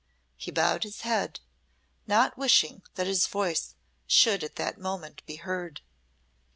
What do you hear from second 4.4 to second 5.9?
at that moment be heard.